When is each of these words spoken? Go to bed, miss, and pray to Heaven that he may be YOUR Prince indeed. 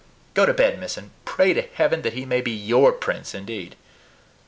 Go 0.33 0.47
to 0.47 0.53
bed, 0.55 0.79
miss, 0.79 0.97
and 0.97 1.11
pray 1.25 1.53
to 1.53 1.61
Heaven 1.61 2.01
that 2.01 2.13
he 2.13 2.25
may 2.25 2.41
be 2.41 2.49
YOUR 2.49 2.91
Prince 2.91 3.35
indeed. 3.35 3.75